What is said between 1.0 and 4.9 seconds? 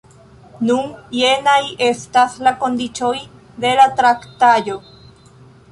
jenaj estas la kondiĉoj de la traktaĵo.